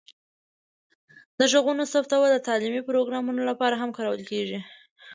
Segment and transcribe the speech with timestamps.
[1.39, 4.59] د غږونو ثبتول د تعلیمي پروګرامونو لپاره هم کارول کیږي.